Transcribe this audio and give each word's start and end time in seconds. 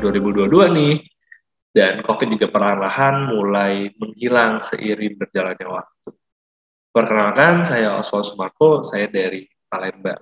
tahun 0.00 0.18
2022 0.24 0.76
nih, 0.76 0.94
dan 1.70 2.02
COVID 2.02 2.28
juga 2.34 2.48
perlahan-lahan 2.50 3.14
mulai 3.30 3.94
menghilang 3.94 4.58
seiring 4.64 5.14
berjalannya 5.20 5.66
waktu. 5.68 6.10
Perkenalkan, 6.90 7.62
saya 7.62 7.94
Oswald 8.00 8.26
Sumarko, 8.26 8.82
saya 8.82 9.06
dari 9.06 9.46
Palembang. 9.70 10.18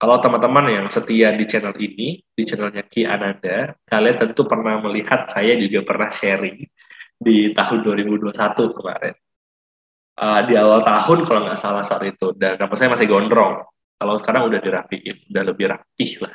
Kalau 0.00 0.18
teman-teman 0.18 0.66
yang 0.72 0.86
setia 0.88 1.30
di 1.36 1.44
channel 1.46 1.76
ini, 1.78 2.18
di 2.22 2.42
channelnya 2.42 2.82
Ki 2.88 3.04
Ananda, 3.04 3.76
kalian 3.86 4.16
tentu 4.18 4.48
pernah 4.48 4.80
melihat 4.82 5.28
saya 5.30 5.54
juga 5.60 5.84
pernah 5.84 6.10
sharing 6.10 6.58
di 7.22 7.54
tahun 7.54 7.86
2021 7.86 8.34
kemarin 8.74 9.14
uh, 10.18 10.40
di 10.44 10.54
awal 10.58 10.82
tahun 10.82 11.24
kalau 11.24 11.40
nggak 11.46 11.60
salah 11.60 11.86
saat 11.86 12.02
itu 12.04 12.34
dan 12.36 12.58
nama 12.58 12.74
saya 12.74 12.90
masih 12.92 13.06
gondrong 13.08 13.62
kalau 13.96 14.18
sekarang 14.18 14.50
udah 14.50 14.58
dirapiin 14.58 15.16
udah 15.30 15.42
lebih 15.46 15.66
rapih 15.70 16.10
lah 16.26 16.34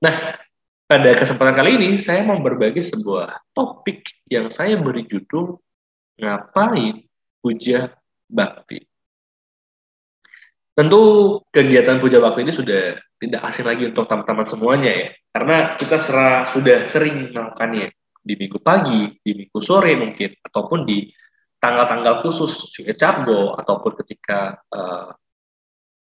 nah 0.00 0.14
pada 0.84 1.10
kesempatan 1.16 1.54
kali 1.56 1.70
ini 1.80 1.88
saya 1.96 2.22
mau 2.24 2.36
berbagi 2.40 2.84
sebuah 2.84 3.52
topik 3.56 4.04
yang 4.28 4.52
saya 4.52 4.76
beri 4.76 5.08
judul 5.08 5.56
ngapain 6.20 7.04
puja 7.40 7.92
bakti? 8.28 8.84
Tentu 10.74 11.02
kegiatan 11.54 12.02
puja 12.02 12.18
bakti 12.20 12.44
ini 12.44 12.52
sudah 12.52 12.98
tidak 13.18 13.40
asing 13.48 13.64
lagi 13.64 13.88
untuk 13.88 14.04
teman-teman 14.10 14.44
semuanya 14.44 14.92
ya 14.92 15.08
karena 15.34 15.74
kita 15.74 15.98
serah, 15.98 16.46
sudah 16.54 16.86
sering 16.86 17.34
melakukannya 17.34 17.90
di 18.24 18.34
minggu 18.38 18.58
pagi, 18.62 19.18
di 19.18 19.32
minggu 19.34 19.58
sore 19.60 19.92
mungkin, 19.98 20.30
ataupun 20.40 20.86
di 20.86 21.10
tanggal-tanggal 21.58 22.22
khusus 22.22 22.70
Cabgo 22.94 23.56
ataupun 23.56 23.92
ketika 24.04 24.60
uh, 24.68 25.10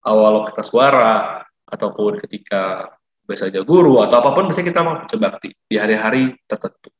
awal 0.05 0.51
kita 0.51 0.63
suara 0.67 1.41
ataupun 1.63 2.19
ketika 2.19 2.93
biasanya 3.23 3.63
guru 3.63 4.03
atau 4.03 4.19
apa 4.19 4.29
pun 4.35 4.51
biasanya 4.51 4.67
kita 4.69 4.81
mau 4.83 4.95
baca 4.99 5.15
bakti 5.15 5.49
di 5.67 5.75
hari-hari 5.79 6.35
tertentu. 6.45 6.91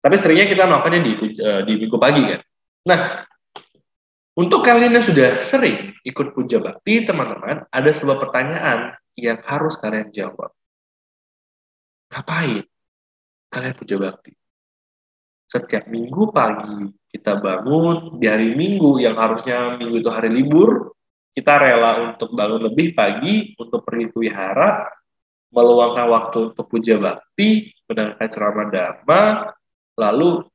Tapi 0.00 0.16
seringnya 0.16 0.46
kita 0.48 0.64
melakukannya 0.64 1.00
di, 1.04 1.12
uh, 1.42 1.60
di 1.66 1.72
minggu 1.76 1.98
pagi 2.00 2.22
kan. 2.24 2.40
Nah, 2.88 3.00
untuk 4.40 4.64
kalian 4.64 4.96
yang 4.96 5.04
sudah 5.04 5.44
sering 5.44 5.92
ikut 6.00 6.32
puja 6.32 6.62
bakti, 6.62 7.04
teman-teman, 7.04 7.68
ada 7.68 7.90
sebuah 7.92 8.16
pertanyaan 8.16 8.96
yang 9.18 9.36
harus 9.44 9.76
kalian 9.76 10.08
jawab. 10.14 10.54
Ngapain 12.08 12.64
kalian 13.52 13.74
puja 13.76 13.96
bakti? 14.00 14.32
Setiap 15.50 15.90
minggu 15.90 16.30
pagi 16.30 16.88
kita 17.10 17.42
bangun 17.42 18.22
di 18.22 18.30
hari 18.30 18.54
Minggu 18.54 19.02
yang 19.02 19.18
harusnya 19.18 19.74
Minggu 19.76 19.98
itu 19.98 20.10
hari 20.10 20.30
libur, 20.30 20.94
kita 21.34 21.58
rela 21.58 22.14
untuk 22.14 22.30
bangun 22.32 22.70
lebih 22.70 22.94
pagi 22.94 23.58
untuk 23.58 23.82
pergi 23.82 24.14
ke 24.14 24.30
meluangkan 25.50 26.06
waktu 26.06 26.38
untuk 26.54 26.66
puja 26.70 26.98
bakti, 26.98 27.74
mendengarkan 27.90 28.28
ceramah 28.30 28.66
dharma, 28.70 29.22
lalu 29.98 30.46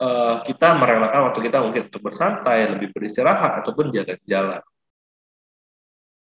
uh, 0.00 0.40
kita 0.44 0.68
merelakan 0.80 1.30
waktu 1.30 1.40
kita 1.44 1.58
mungkin 1.60 1.82
untuk 1.92 2.02
bersantai, 2.02 2.72
lebih 2.72 2.92
beristirahat, 2.96 3.60
ataupun 3.64 3.92
jalan-jalan. 3.92 4.64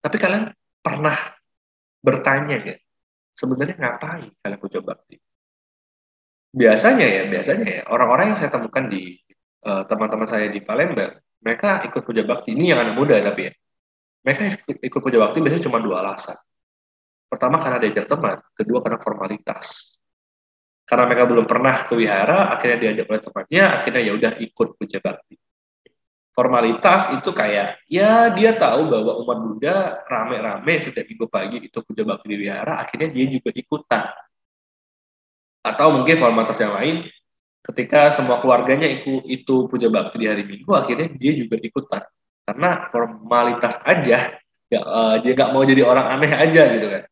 Tapi 0.02 0.18
kalian 0.18 0.46
pernah 0.82 1.18
bertanya 2.02 2.58
ya, 2.64 2.76
sebenarnya 3.36 3.76
ngapain 3.78 4.32
kalian 4.42 4.60
puja 4.60 4.80
bakti? 4.82 5.22
biasanya 6.52 7.06
ya 7.08 7.22
biasanya 7.32 7.68
ya 7.80 7.82
orang-orang 7.88 8.36
yang 8.36 8.38
saya 8.44 8.52
temukan 8.52 8.92
di 8.92 9.16
uh, 9.64 9.88
teman-teman 9.88 10.28
saya 10.28 10.52
di 10.52 10.60
Palembang 10.60 11.16
mereka 11.40 11.80
ikut 11.88 12.04
puja 12.04 12.28
bakti 12.28 12.52
ini 12.52 12.76
yang 12.76 12.84
anak 12.84 13.00
muda 13.00 13.16
tapi 13.24 13.48
ya 13.48 13.52
mereka 14.28 14.60
ikut 14.68 15.02
puja 15.02 15.18
bakti 15.24 15.40
biasanya 15.40 15.64
cuma 15.72 15.80
dua 15.80 16.04
alasan 16.04 16.36
pertama 17.32 17.64
karena 17.64 17.80
diajak 17.80 18.12
teman 18.12 18.44
kedua 18.52 18.84
karena 18.84 19.00
formalitas. 19.00 19.96
Karena 20.84 21.08
mereka 21.08 21.24
belum 21.24 21.48
pernah 21.48 21.88
ke 21.88 21.96
wihara 21.96 22.52
akhirnya 22.52 22.78
diajak 22.84 23.08
oleh 23.08 23.22
temannya 23.24 23.64
akhirnya 23.64 24.02
ya 24.04 24.12
udah 24.20 24.32
ikut 24.44 24.68
puja 24.76 25.00
bakti. 25.00 25.40
Formalitas 26.36 27.16
itu 27.16 27.32
kayak 27.32 27.80
ya 27.88 28.36
dia 28.36 28.60
tahu 28.60 28.92
bahwa 28.92 29.24
umat 29.24 29.38
Buddha 29.40 30.04
rame-rame 30.04 30.84
setiap 30.84 31.08
minggu 31.08 31.32
pagi 31.32 31.64
itu 31.64 31.80
puja 31.80 32.04
bakti 32.04 32.36
di 32.36 32.38
wihara 32.44 32.84
akhirnya 32.84 33.08
dia 33.08 33.26
juga 33.32 33.50
ikutan. 33.56 34.04
Atau 35.64 35.88
mungkin 35.96 36.20
formalitas 36.20 36.60
yang 36.60 36.76
lain 36.76 37.08
ketika 37.64 38.12
semua 38.12 38.44
keluarganya 38.44 38.92
ikut 38.92 39.24
itu 39.32 39.72
puja 39.72 39.88
bakti 39.88 40.20
di 40.20 40.28
hari 40.28 40.44
Minggu 40.44 40.72
akhirnya 40.76 41.08
dia 41.16 41.32
juga 41.40 41.56
ikutan. 41.56 42.04
Karena 42.44 42.92
formalitas 42.92 43.80
aja 43.88 44.36
ya, 44.68 44.80
uh, 44.84 45.16
dia 45.24 45.32
nggak 45.32 45.52
mau 45.56 45.64
jadi 45.64 45.84
orang 45.88 46.20
aneh 46.20 46.32
aja 46.36 46.64
gitu 46.76 46.88
kan 46.90 47.04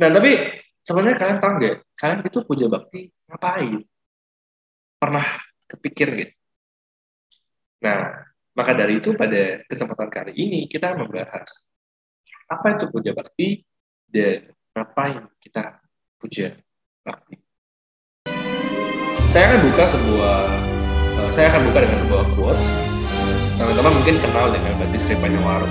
nah 0.00 0.08
tapi 0.08 0.32
sebenarnya 0.80 1.16
kalian 1.20 1.38
tahu 1.44 1.52
nggak 1.60 1.74
kalian 2.00 2.20
itu 2.24 2.38
puja 2.48 2.66
bakti 2.72 3.12
ngapain? 3.28 3.84
Pernah 4.96 5.26
kepikir 5.68 6.08
gitu 6.16 6.34
nah 7.80 8.28
maka 8.52 8.76
dari 8.76 9.00
itu 9.00 9.16
pada 9.16 9.64
kesempatan 9.64 10.08
kali 10.12 10.32
ini 10.36 10.68
kita 10.68 10.92
membahas 10.92 11.48
apa 12.50 12.66
itu 12.76 12.90
puja 12.90 13.14
bakti 13.14 13.62
dan 14.10 14.50
ngapain 14.74 15.30
kita 15.38 15.78
puja 16.18 16.52
bakti. 17.06 17.38
Saya 19.30 19.54
akan 19.54 19.60
buka 19.70 19.84
sebuah 19.94 20.38
uh, 21.22 21.30
saya 21.30 21.46
akan 21.54 21.62
buka 21.70 21.78
dengan 21.86 21.98
sebuah 22.02 22.24
quotes. 22.34 22.62
Teman-teman 23.54 23.92
mungkin 24.02 24.16
kenal 24.18 24.46
dengan 24.50 24.72
Bante 24.82 24.98
Sri 25.06 25.14
Panyawaro. 25.14 25.68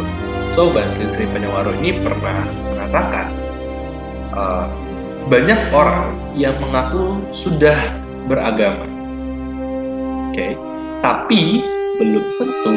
So 0.55 0.71
Bante 0.71 1.05
Sri 1.11 1.27
Panyawaro 1.27 1.75
ini 1.83 1.99
pernah 1.99 2.47
mengatakan 2.71 3.48
uh, 4.33 4.65
banyak 5.29 5.59
orang 5.71 6.15
yang 6.33 6.57
mengaku 6.57 7.21
sudah 7.31 7.77
beragama 8.25 8.85
oke 10.29 10.33
okay? 10.33 10.53
tapi 11.03 11.63
belum 11.99 12.25
tentu 12.39 12.73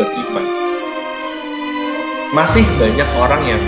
beriman 0.00 0.46
masih 2.32 2.64
banyak 2.80 3.08
orang 3.20 3.42
yang 3.44 3.62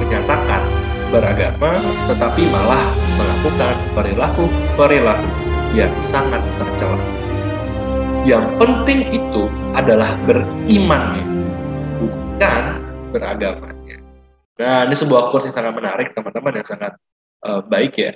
menyatakan 0.00 0.62
beragama 1.10 1.74
tetapi 2.06 2.42
malah 2.52 2.84
melakukan 3.18 3.74
perilaku 3.96 4.44
perilaku 4.78 5.28
yang 5.74 5.90
sangat 6.10 6.42
tercela. 6.58 6.98
Yang 8.26 8.46
penting 8.60 9.00
itu 9.16 9.48
adalah 9.72 10.12
berimannya, 10.28 11.24
bukan 11.98 12.62
beragamanya. 13.14 13.79
Nah, 14.60 14.84
ini 14.84 14.92
sebuah 14.92 15.32
kurs 15.32 15.48
yang 15.48 15.56
sangat 15.56 15.72
menarik, 15.72 16.12
teman-teman, 16.12 16.60
yang 16.60 16.68
sangat 16.68 16.92
uh, 17.48 17.64
baik 17.64 17.96
ya. 17.96 18.12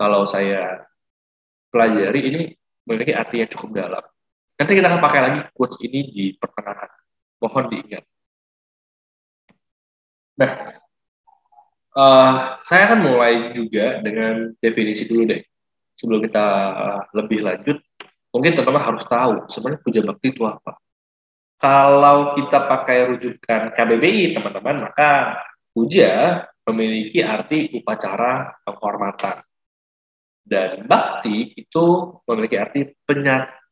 Kalau 0.00 0.24
saya 0.24 0.88
pelajari, 1.68 2.20
ini 2.24 2.42
memiliki 2.88 3.12
arti 3.12 3.44
yang 3.44 3.52
cukup 3.52 3.76
dalam. 3.76 4.04
Nanti 4.56 4.72
kita 4.72 4.88
akan 4.88 5.02
pakai 5.04 5.20
lagi 5.20 5.40
quotes 5.52 5.76
ini 5.84 6.00
di 6.08 6.24
pertengahan. 6.40 6.88
Mohon 7.36 7.64
diingat. 7.68 8.04
Nah, 10.40 10.52
uh, 11.92 12.32
saya 12.64 12.82
akan 12.88 13.00
mulai 13.04 13.52
juga 13.52 14.00
dengan 14.00 14.56
definisi 14.64 15.04
dulu 15.04 15.36
deh 15.36 15.44
sebelum 16.00 16.24
kita 16.24 16.46
lebih 17.12 17.44
lanjut, 17.44 17.78
mungkin 18.32 18.56
teman-teman 18.56 18.82
harus 18.88 19.04
tahu 19.04 19.34
sebenarnya 19.52 19.80
puja 19.84 20.00
bakti 20.00 20.32
itu 20.32 20.42
apa. 20.48 20.80
Kalau 21.60 22.34
kita 22.34 22.66
pakai 22.66 23.14
rujukan 23.14 23.72
KBBI, 23.72 24.34
teman-teman, 24.36 24.90
maka 24.90 25.38
puja 25.74 26.46
memiliki 26.70 27.20
arti 27.20 27.74
upacara 27.74 28.62
penghormatan. 28.62 29.42
Dan 30.44 30.86
bakti 30.86 31.56
itu 31.56 32.16
memiliki 32.28 32.56
arti 32.60 32.84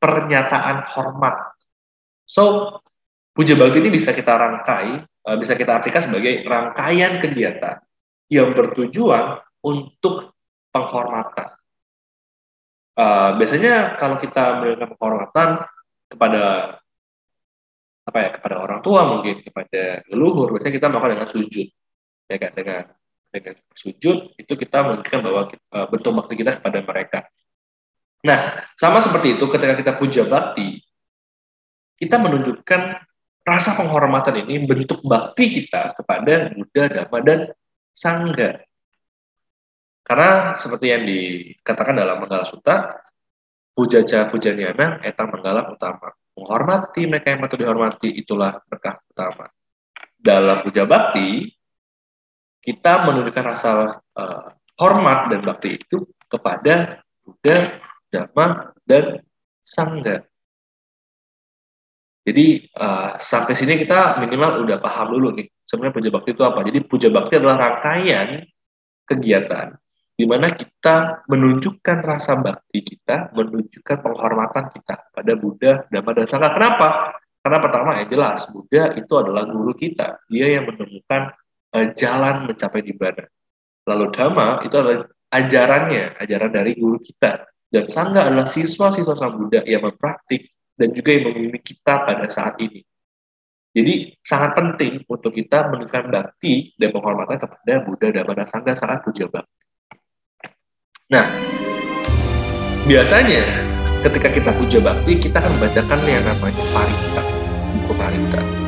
pernyataan 0.01 0.89
hormat. 0.89 1.37
So, 2.27 2.77
puja 3.31 3.55
bakti 3.55 3.79
ini 3.79 3.93
bisa 3.93 4.11
kita 4.11 4.35
rangkai, 4.35 5.05
uh, 5.05 5.37
bisa 5.39 5.55
kita 5.55 5.79
artikan 5.79 6.11
sebagai 6.11 6.43
rangkaian 6.43 7.23
kegiatan 7.23 7.79
yang 8.33 8.57
bertujuan 8.57 9.39
untuk 9.63 10.35
penghormatan 10.73 11.63
uh, 12.97 13.31
biasanya 13.39 13.97
kalau 13.97 14.17
kita 14.21 14.61
memberikan 14.61 14.89
penghormatan 14.97 15.49
kepada 16.09 16.43
apa 18.03 18.19
ya 18.19 18.31
kepada 18.35 18.57
orang 18.59 18.81
tua 18.83 19.07
mungkin 19.07 19.47
kepada 19.47 20.03
leluhur 20.11 20.51
biasanya 20.51 20.75
kita 20.75 20.87
melakukan 20.91 21.13
dengan 21.17 21.31
sujud 21.31 21.67
ya 22.39 22.51
dengan 22.53 22.89
dengan 23.33 23.55
sujud 23.73 24.37
itu 24.37 24.53
kita 24.57 24.79
menunjukkan 24.85 25.21
bahwa 25.25 25.43
kita, 25.49 25.65
uh, 25.73 25.87
bentuk 25.89 26.13
bakti 26.17 26.35
kita 26.41 26.51
kepada 26.61 26.79
mereka 26.85 27.19
nah 28.23 28.63
sama 28.79 29.03
seperti 29.03 29.37
itu 29.37 29.45
ketika 29.51 29.75
kita 29.77 29.93
puja 29.99 30.23
bakti 30.25 30.81
kita 31.99 32.17
menunjukkan 32.19 32.81
rasa 33.43 33.75
penghormatan 33.75 34.47
ini 34.47 34.63
bentuk 34.67 35.03
bakti 35.03 35.63
kita 35.63 35.99
kepada 35.99 36.51
Buddha, 36.55 36.85
Dhamma, 36.91 37.19
dan 37.23 37.41
Sangha. 37.95 38.63
Karena 40.03 40.59
seperti 40.59 40.87
yang 40.91 41.03
dikatakan 41.07 41.95
dalam 41.95 42.19
Manggala 42.19 42.43
Sutta, 42.43 42.99
pujaja 43.73 44.29
pujanyana 44.29 45.01
etang 45.07 45.31
manggala 45.31 45.71
utama. 45.71 46.13
menghormati 46.33 47.05
mereka 47.05 47.29
yang 47.29 47.45
patut 47.45 47.61
dihormati, 47.61 48.09
itulah 48.09 48.65
berkah 48.65 49.05
utama. 49.13 49.53
Dalam 50.17 50.65
puja 50.65 50.89
bakti, 50.89 51.45
kita 52.63 53.11
menunjukkan 53.11 53.45
rasa 53.45 53.99
uh, 53.99 54.47
hormat 54.79 55.35
dan 55.35 55.43
bakti 55.43 55.83
itu 55.83 56.07
kepada 56.31 57.03
Buddha, 57.27 57.83
Dhamma, 58.09 58.73
dan 58.87 59.21
Sangha. 59.61 60.23
Jadi 62.23 62.71
uh, 62.79 63.19
sampai 63.19 63.59
sini 63.59 63.83
kita 63.83 64.23
minimal 64.23 64.63
udah 64.63 64.79
paham 64.79 65.19
dulu 65.19 65.35
nih 65.35 65.51
sebenarnya 65.67 65.95
puja 65.99 66.11
bakti 66.15 66.31
itu 66.39 66.45
apa. 66.47 66.61
Jadi 66.63 66.79
puja 66.87 67.09
bakti 67.11 67.35
adalah 67.35 67.59
rangkaian 67.59 68.47
kegiatan 69.03 69.75
di 70.15 70.25
mana 70.29 70.55
kita 70.55 71.27
menunjukkan 71.27 71.99
rasa 71.99 72.39
bakti 72.39 72.87
kita, 72.87 73.35
menunjukkan 73.35 73.97
penghormatan 74.07 74.71
kita 74.71 75.11
pada 75.11 75.33
Buddha, 75.35 75.83
Dhamma, 75.91 76.11
dan 76.15 76.27
Sangha. 76.31 76.55
Kenapa? 76.55 77.19
Karena 77.43 77.59
pertama 77.59 77.99
ya 77.99 78.07
jelas 78.07 78.47
Buddha 78.55 78.95
itu 78.95 79.11
adalah 79.19 79.51
guru 79.51 79.75
kita, 79.75 80.23
dia 80.31 80.47
yang 80.47 80.71
menemukan 80.71 81.35
uh, 81.73 81.87
jalan 81.97 82.49
mencapai 82.49 82.81
nibbana. 82.85 83.25
Lalu 83.89 84.05
Dhamma 84.15 84.63
itu 84.63 84.77
adalah 84.79 85.09
ajarannya, 85.33 86.21
ajaran 86.23 86.51
dari 86.53 86.73
guru 86.79 87.03
kita. 87.03 87.49
Dan 87.73 87.89
Sangha 87.89 88.29
adalah 88.29 88.45
siswa-siswa 88.47 89.17
Sang 89.17 89.41
Buddha 89.41 89.65
yang 89.65 89.81
mempraktik 89.89 90.53
dan 90.77 90.93
juga 90.93 91.11
yang 91.17 91.33
membimbing 91.33 91.65
kita 91.65 92.05
pada 92.05 92.29
saat 92.29 92.61
ini. 92.61 92.85
Jadi 93.73 94.13
sangat 94.21 94.53
penting 94.53 95.01
untuk 95.09 95.33
kita 95.33 95.73
menunjukkan 95.73 96.13
bakti 96.13 96.77
dan 96.77 96.93
penghormatan 96.93 97.41
kepada 97.41 97.75
Buddha 97.89 98.09
dan 98.13 98.23
Dhamma 98.29 98.45
Sangha 98.45 98.73
sangat 98.77 99.01
puja 99.01 99.25
bakti. 99.33 99.57
Nah, 101.09 101.27
biasanya 102.85 103.45
ketika 104.05 104.29
kita 104.29 104.51
puja 104.53 104.79
bakti, 104.85 105.17
kita 105.17 105.41
akan 105.41 105.53
membacakan 105.57 106.01
yang 106.05 106.25
namanya 106.29 106.65
parita, 106.77 107.23
buku 107.73 107.93
parita. 107.97 108.62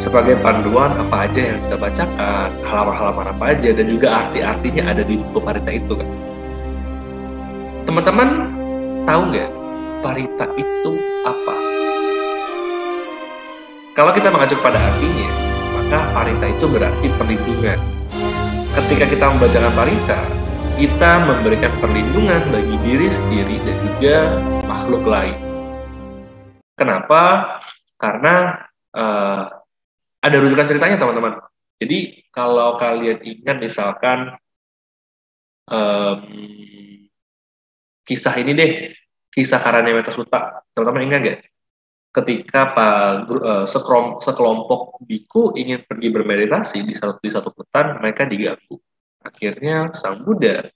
Sebagai 0.00 0.40
panduan 0.40 0.96
apa 0.96 1.28
aja 1.28 1.52
yang 1.52 1.60
kita 1.68 1.76
bacakan, 1.76 2.48
halaman-halaman 2.64 3.36
apa 3.36 3.44
aja, 3.52 3.68
dan 3.76 3.84
juga 3.84 4.08
arti-artinya 4.24 4.96
ada 4.96 5.04
di 5.04 5.20
buku 5.20 5.38
parita 5.44 5.70
itu 5.76 5.92
kan. 5.92 6.08
Teman-teman 7.84 8.28
tahu 9.04 9.20
nggak 9.28 9.50
parita 10.00 10.48
itu 10.56 10.92
apa? 11.28 11.56
Kalau 13.92 14.16
kita 14.16 14.32
mengacu 14.32 14.56
pada 14.64 14.80
artinya, 14.80 15.28
maka 15.76 16.00
parita 16.16 16.46
itu 16.48 16.64
berarti 16.64 17.06
perlindungan. 17.20 17.78
Ketika 18.72 19.04
kita 19.04 19.24
membacakan 19.36 19.72
parita, 19.76 20.20
kita 20.80 21.10
memberikan 21.28 21.72
perlindungan 21.76 22.40
bagi 22.48 22.76
diri 22.88 23.12
sendiri 23.12 23.56
dan 23.68 23.76
juga 23.84 24.16
makhluk 24.64 25.04
lain. 25.04 25.36
Kenapa? 26.80 27.22
Karena 28.00 28.64
uh, 28.96 29.59
ada 30.20 30.36
rujukan 30.36 30.68
ceritanya 30.68 31.00
teman-teman. 31.00 31.40
Jadi 31.80 32.28
kalau 32.28 32.76
kalian 32.76 33.24
ingat 33.24 33.56
misalkan 33.56 34.36
um, 35.64 36.20
kisah 38.04 38.34
ini 38.36 38.52
deh, 38.52 38.72
kisah 39.32 39.60
Karanya 39.60 39.96
Meta 39.96 40.12
Suta. 40.12 40.60
Teman-teman 40.76 41.08
ingat 41.08 41.20
nggak? 41.24 41.40
Ketika 42.10 42.74
Pak 42.74 43.30
uh, 43.30 43.66
sekelompok 44.20 44.98
biku 45.06 45.54
ingin 45.54 45.86
pergi 45.86 46.10
bermeditasi 46.10 46.82
di 46.82 46.92
satu 46.98 47.22
di 47.22 47.30
satu 47.30 47.54
hutan, 47.54 48.02
mereka 48.02 48.26
diganggu. 48.26 48.76
Akhirnya 49.22 49.94
Sang 49.94 50.26
Buddha 50.26 50.68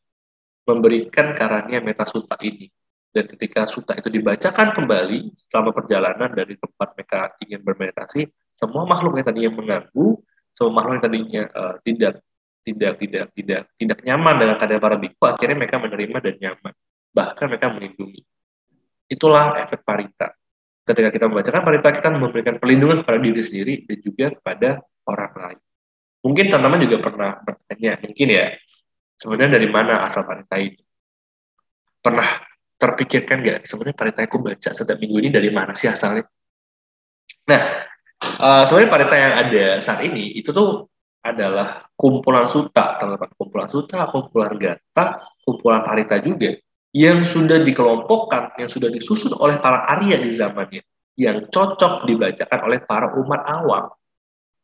memberikan 0.65 1.37
Karanya 1.37 1.83
Meta 1.85 2.09
Suta 2.09 2.39
ini. 2.41 2.71
Dan 3.15 3.31
ketika 3.31 3.63
suta 3.71 3.95
itu 3.95 4.11
dibacakan 4.11 4.75
kembali 4.75 5.39
selama 5.47 5.71
perjalanan 5.71 6.35
dari 6.35 6.59
tempat 6.59 6.99
mereka 6.99 7.31
ingin 7.47 7.63
bermeditasi, 7.63 8.27
semua 8.55 8.85
makhluk 8.87 9.19
yang 9.19 9.27
tadinya 9.27 9.51
mengganggu, 9.55 10.07
semua 10.55 10.73
makhluk 10.73 10.93
yang 10.99 11.05
tadinya 11.05 11.43
uh, 11.51 11.75
tidak 11.83 12.23
tidak 12.65 12.93
tidak 12.97 13.25
tidak 13.37 13.63
tidak 13.77 13.99
nyaman 14.03 14.35
dengan 14.41 14.57
keadaan 14.57 14.83
para 14.83 14.97
biku, 14.97 15.23
akhirnya 15.29 15.57
mereka 15.59 15.77
menerima 15.77 16.19
dan 16.25 16.35
nyaman. 16.41 16.73
Bahkan 17.15 17.45
mereka 17.47 17.67
melindungi. 17.71 18.23
Itulah 19.07 19.61
efek 19.63 19.85
parita. 19.85 20.33
Ketika 20.85 21.09
kita 21.13 21.25
membacakan 21.29 21.63
parita, 21.65 21.89
kita 21.93 22.09
memberikan 22.13 22.55
perlindungan 22.61 23.01
kepada 23.05 23.19
diri 23.21 23.43
sendiri 23.45 23.75
dan 23.89 23.99
juga 24.05 24.27
kepada 24.37 24.69
orang 25.09 25.33
lain. 25.33 25.61
Mungkin 26.25 26.45
teman-teman 26.49 26.81
juga 26.89 26.97
pernah 27.05 27.31
bertanya, 27.45 28.01
mungkin 28.01 28.27
ya, 28.33 28.47
sebenarnya 29.21 29.61
dari 29.61 29.69
mana 29.69 30.09
asal 30.09 30.25
parita 30.25 30.57
ini? 30.57 30.81
Pernah 32.01 32.29
terpikirkan 32.81 33.37
nggak, 33.45 33.59
sebenarnya 33.65 33.97
parita 33.97 34.21
aku 34.25 34.41
baca 34.41 34.71
setiap 34.73 34.97
minggu 35.01 35.17
ini 35.25 35.31
dari 35.33 35.49
mana 35.53 35.73
sih 35.77 35.89
asalnya? 35.89 36.25
Nah, 37.49 37.61
uh, 38.23 38.63
sebenarnya 38.69 38.91
parita 38.91 39.15
yang 39.17 39.35
ada 39.35 39.65
saat 39.83 40.01
ini, 40.07 40.35
itu 40.39 40.51
tuh 40.55 40.87
adalah 41.25 41.89
kumpulan 41.97 42.53
suta, 42.53 43.01
teman-teman. 43.01 43.31
Kumpulan 43.35 43.69
suta, 43.73 44.07
kumpulan 44.13 44.53
gata, 44.61 45.25
kumpulan 45.41 45.81
parita 45.81 46.21
juga 46.21 46.53
yang 46.95 47.27
sudah 47.27 47.59
dikelompokkan, 47.67 48.55
yang 48.55 48.71
sudah 48.71 48.87
disusun 48.87 49.35
oleh 49.35 49.59
para 49.59 49.83
Arya 49.91 50.23
di 50.23 50.31
zamannya, 50.31 50.87
yang 51.19 51.51
cocok 51.51 52.07
dibacakan 52.07 52.61
oleh 52.71 52.79
para 52.87 53.11
umat 53.19 53.43
awam 53.51 53.91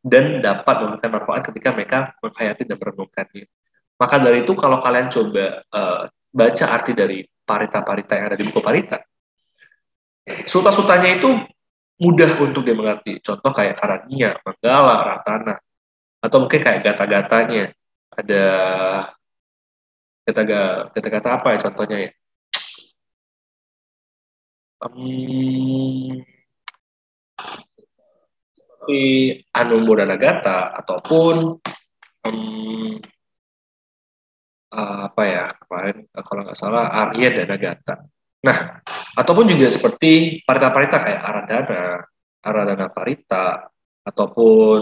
dan 0.07 0.39
dapat 0.39 0.75
memberikan 0.79 1.11
manfaat 1.11 1.43
ketika 1.51 1.69
mereka 1.75 1.99
menghayati 2.23 2.63
dan 2.65 2.79
merenungkannya. 2.79 3.45
Maka 3.99 4.17
dari 4.23 4.47
itu 4.47 4.53
kalau 4.55 4.79
kalian 4.79 5.11
coba 5.11 5.67
uh, 5.75 6.03
baca 6.31 6.65
arti 6.71 6.93
dari 6.95 7.27
parita-parita 7.27 8.13
yang 8.15 8.27
ada 8.31 8.39
di 8.39 8.47
buku 8.47 8.63
parita, 8.63 9.03
suta-sutanya 10.47 11.19
itu 11.19 11.29
mudah 12.01 12.31
untuk 12.41 12.65
dimengerti. 12.65 13.21
Contoh 13.21 13.53
kayak 13.53 13.77
Karania, 13.77 14.35
Manggala, 14.41 14.95
Ratana, 15.05 15.55
atau 16.25 16.39
mungkin 16.41 16.61
kayak 16.65 16.81
gata-gatanya. 16.83 17.71
Ada 18.11 18.45
kata-kata 20.91 21.29
apa 21.29 21.49
ya 21.55 21.59
contohnya 21.69 21.99
ya? 22.09 22.11
um, 24.81 26.25
seperti 28.57 29.03
Anumbo 29.53 29.93
dan 29.97 30.11
Agatha 30.13 30.73
ataupun 30.73 31.61
um, 32.25 32.97
apa 34.71 35.23
ya 35.27 35.45
kemarin 35.67 36.07
kalau 36.25 36.41
nggak 36.47 36.59
salah 36.59 36.89
Arya 36.89 37.29
dan 37.35 37.49
Agatha. 37.53 37.95
Nah, 38.41 38.81
ataupun 39.17 39.45
juga 39.51 39.71
seperti 39.73 40.43
parita-parita 40.47 40.97
kayak 41.03 41.21
Aradana, 41.21 41.83
Aradana 42.41 42.87
Parita, 42.93 43.71
ataupun 44.07 44.79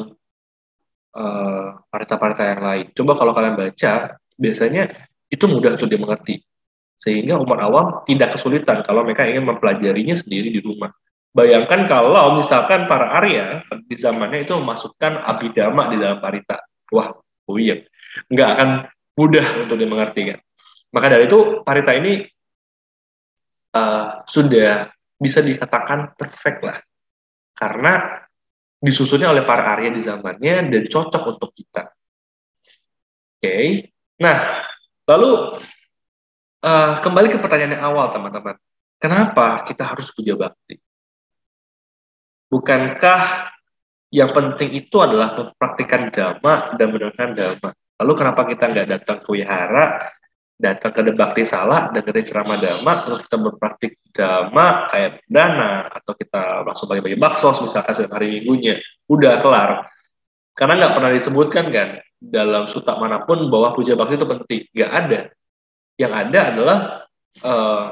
uh, 1.16 1.68
parita-parita 1.88 2.42
yang 2.56 2.62
lain. 2.62 2.86
Coba 2.94 3.12
kalau 3.18 3.32
kalian 3.34 3.56
baca, 3.56 4.16
biasanya 4.38 4.90
itu 5.28 5.44
mudah 5.48 5.76
untuk 5.76 5.90
dimengerti. 5.90 6.40
Sehingga 6.98 7.38
umat 7.38 7.58
awam 7.62 7.86
tidak 8.04 8.34
kesulitan 8.34 8.82
kalau 8.82 9.06
mereka 9.06 9.22
ingin 9.22 9.46
mempelajarinya 9.46 10.18
sendiri 10.18 10.50
di 10.50 10.58
rumah. 10.58 10.90
Bayangkan 11.30 11.86
kalau 11.86 12.34
misalkan 12.34 12.90
para 12.90 13.14
Arya 13.14 13.62
di 13.86 13.94
zamannya 13.94 14.42
itu 14.42 14.58
memasukkan 14.58 15.22
abidama 15.22 15.92
di 15.94 15.96
dalam 16.00 16.18
parita. 16.18 16.58
Wah, 16.90 17.14
buyeng. 17.46 17.86
Nggak 18.26 18.48
akan 18.58 18.68
mudah 19.14 19.46
untuk 19.62 19.78
dimengerti 19.78 20.34
kan. 20.34 20.38
Maka 20.90 21.06
dari 21.12 21.30
itu 21.30 21.62
parita 21.62 21.94
ini 21.94 22.26
uh, 23.74 24.22
sudah 24.28 24.88
bisa 25.18 25.42
dikatakan 25.42 26.14
perfect 26.14 26.60
lah. 26.62 26.78
Karena 27.52 28.22
disusunnya 28.78 29.34
oleh 29.34 29.42
para 29.42 29.74
Arya 29.74 29.90
di 29.90 30.02
zamannya 30.02 30.70
dan 30.70 30.82
cocok 30.86 31.22
untuk 31.36 31.50
kita. 31.50 31.90
Oke. 33.38 33.42
Okay. 33.42 33.66
Nah, 34.22 34.62
lalu 35.06 35.58
uh, 36.62 36.92
kembali 37.02 37.28
ke 37.34 37.38
pertanyaan 37.42 37.78
yang 37.78 37.84
awal 37.90 38.10
teman-teman. 38.14 38.56
Kenapa 38.98 39.62
kita 39.62 39.94
harus 39.94 40.10
puja 40.10 40.34
bakti? 40.34 40.78
Bukankah 42.50 43.46
yang 44.10 44.32
penting 44.34 44.74
itu 44.74 44.96
adalah 44.98 45.38
mempraktikkan 45.38 46.10
dhamma 46.10 46.74
dan 46.74 46.86
mendengarkan 46.90 47.30
dhamma? 47.38 47.70
Lalu 48.02 48.12
kenapa 48.14 48.42
kita 48.46 48.64
nggak 48.74 48.88
datang 48.90 49.18
ke 49.22 49.28
wihara, 49.30 50.10
datang 50.58 50.90
ke 50.90 51.14
bakti 51.14 51.46
salah, 51.46 51.94
dan 51.94 52.02
dari 52.02 52.26
ceramah 52.26 52.58
dhamma, 52.58 53.06
terus 53.06 53.22
kita 53.22 53.38
berpraktik 53.38 54.02
dhamma 54.10 54.90
kayak 54.90 55.22
dana, 55.30 55.86
atau 55.86 56.12
kita 56.18 56.66
langsung 56.66 56.90
bagi-bagi 56.90 57.14
bakso, 57.14 57.54
misalkan 57.62 57.94
setiap 57.94 58.18
hari 58.18 58.42
minggunya, 58.42 58.82
udah 59.06 59.38
kelar. 59.38 59.70
Karena 60.58 60.74
nggak 60.82 60.92
pernah 60.98 61.10
disebutkan 61.14 61.64
kan, 61.70 61.88
dalam 62.18 62.66
suta 62.66 62.98
mana 62.98 63.22
pun 63.22 63.46
bahwa 63.46 63.70
puja 63.78 63.94
bakti 63.94 64.18
itu 64.18 64.26
penting. 64.26 64.60
Nggak 64.74 64.90
ada. 64.90 65.20
Yang 65.94 66.12
ada 66.18 66.40
adalah 66.50 66.78
uh, 67.46 67.86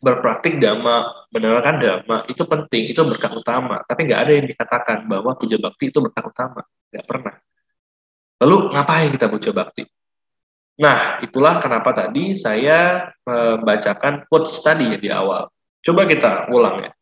berpraktik 0.00 0.56
dhamma, 0.56 1.28
mendengarkan 1.28 1.76
dhamma, 1.76 2.16
itu 2.32 2.42
penting, 2.48 2.96
itu 2.96 3.00
berkah 3.04 3.36
utama. 3.36 3.84
Tapi 3.84 4.08
nggak 4.08 4.20
ada 4.24 4.32
yang 4.32 4.46
dikatakan 4.48 5.04
bahwa 5.04 5.36
puja 5.36 5.60
bakti 5.60 5.92
itu 5.92 6.00
berkah 6.00 6.24
utama. 6.24 6.64
Nggak 6.88 7.04
pernah. 7.04 7.34
Lalu 8.40 8.56
ngapain 8.72 9.08
kita 9.12 9.28
puja 9.28 9.52
bakti? 9.52 9.84
Nah, 10.76 11.24
itulah 11.24 11.56
kenapa 11.56 11.96
tadi 11.96 12.36
saya 12.36 13.08
membacakan 13.24 14.28
quotes 14.28 14.60
tadi 14.60 14.92
di 15.00 15.08
awal. 15.08 15.48
Coba 15.80 16.04
kita 16.04 16.52
ulang 16.52 16.84
ya. 16.84 16.92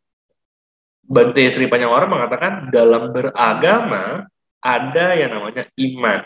Bante 1.04 1.42
Sri 1.50 1.66
Panyawara 1.66 2.06
mengatakan 2.08 2.70
dalam 2.70 3.10
beragama 3.10 4.24
ada 4.62 5.06
yang 5.18 5.36
namanya 5.36 5.68
iman. 5.74 6.20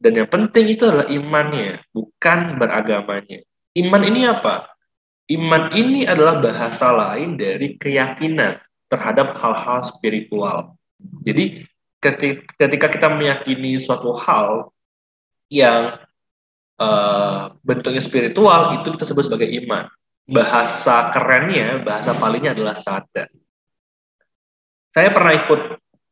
Dan 0.00 0.12
yang 0.18 0.28
penting 0.28 0.66
itu 0.74 0.84
adalah 0.88 1.06
imannya, 1.06 1.84
bukan 1.94 2.58
beragamanya. 2.58 3.44
Iman 3.78 4.02
ini 4.04 4.26
apa? 4.26 4.68
Iman 5.30 5.72
ini 5.72 6.04
adalah 6.04 6.42
bahasa 6.42 6.92
lain 6.92 7.40
dari 7.40 7.78
keyakinan 7.80 8.60
terhadap 8.92 9.38
hal-hal 9.40 9.80
spiritual. 9.88 10.76
Jadi 11.24 11.64
ketika 12.58 12.86
kita 12.92 13.08
meyakini 13.08 13.80
suatu 13.80 14.12
hal 14.12 14.74
yang 15.48 15.96
uh, 16.80 17.54
bentuknya 17.62 18.02
spiritual 18.02 18.80
itu 18.80 18.94
kita 18.94 19.04
sebut 19.06 19.26
sebagai 19.30 19.50
iman. 19.64 19.90
Bahasa 20.24 21.12
kerennya, 21.12 21.84
bahasa 21.84 22.16
palingnya 22.16 22.56
adalah 22.56 22.74
sadar. 22.78 23.28
Saya 24.94 25.10
pernah 25.12 25.32
ikut 25.36 25.60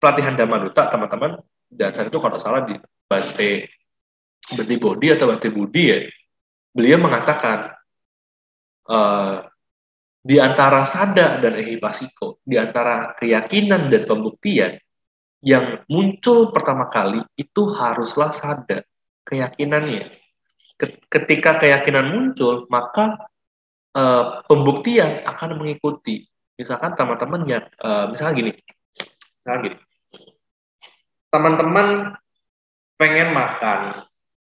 pelatihan 0.02 0.34
Dhamma 0.36 0.68
teman-teman, 0.74 1.40
dan 1.70 1.94
saat 1.94 2.10
itu 2.10 2.18
kalau 2.18 2.36
salah 2.36 2.66
di 2.66 2.76
Bante 3.08 3.70
Bante 4.52 4.76
Bodi 4.76 5.06
atau 5.14 5.30
Bante 5.30 5.48
Budi 5.48 5.82
ya, 5.88 5.98
beliau 6.74 6.98
mengatakan 7.00 7.72
uh, 8.90 9.46
di 10.22 10.38
antara 10.38 10.86
sada 10.86 11.42
dan 11.42 11.58
ehipasiko, 11.58 12.42
di 12.46 12.54
antara 12.54 13.14
keyakinan 13.18 13.90
dan 13.90 14.02
pembuktian, 14.06 14.78
yang 15.42 15.82
muncul 15.90 16.54
pertama 16.54 16.86
kali 16.86 17.18
itu 17.34 17.62
haruslah 17.74 18.30
sada, 18.30 18.86
keyakinannya. 19.26 20.21
Ketika 21.06 21.62
keyakinan 21.62 22.10
muncul, 22.10 22.66
maka 22.66 23.30
uh, 23.94 24.42
pembuktian 24.50 25.22
akan 25.22 25.62
mengikuti. 25.62 26.26
Misalkan 26.58 26.98
teman-teman 26.98 27.46
ya, 27.46 27.60
uh, 27.80 28.10
misalkan 28.10 28.34
gini, 28.42 28.52
misalkan 29.40 29.60
gini, 29.66 29.76
teman-teman 31.32 31.86
pengen 32.98 33.28
makan 33.32 34.04